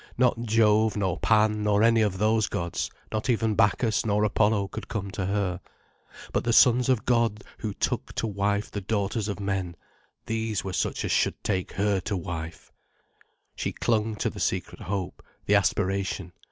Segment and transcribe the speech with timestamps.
[0.17, 4.87] Not Jove nor Pan nor any of those gods, not even Bacchus nor Apollo, could
[4.87, 5.61] come to her.
[6.33, 9.75] But the Sons of God who took to wife the daughters of men,
[10.25, 12.71] these were such as should take her to wife.
[13.55, 16.31] She clung to the secret hope, the aspiration.